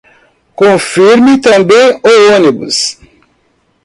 [0.55, 2.97] Confirme também o ônibus